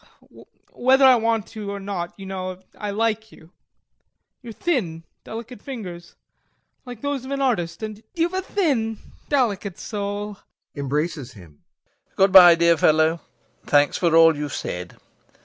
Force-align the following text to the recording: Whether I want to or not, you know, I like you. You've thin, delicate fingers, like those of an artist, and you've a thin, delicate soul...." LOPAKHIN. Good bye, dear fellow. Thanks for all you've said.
Whether 0.73 1.05
I 1.05 1.13
want 1.17 1.45
to 1.49 1.69
or 1.69 1.79
not, 1.79 2.15
you 2.17 2.25
know, 2.25 2.59
I 2.75 2.89
like 2.89 3.31
you. 3.31 3.51
You've 4.41 4.55
thin, 4.55 5.03
delicate 5.23 5.61
fingers, 5.61 6.15
like 6.87 7.01
those 7.01 7.23
of 7.23 7.29
an 7.29 7.39
artist, 7.39 7.83
and 7.83 8.01
you've 8.15 8.33
a 8.33 8.41
thin, 8.41 8.97
delicate 9.29 9.77
soul...." 9.77 10.37
LOPAKHIN. 10.75 11.59
Good 12.15 12.31
bye, 12.31 12.55
dear 12.55 12.77
fellow. 12.77 13.21
Thanks 13.67 13.95
for 13.95 14.15
all 14.15 14.35
you've 14.35 14.55
said. 14.55 14.97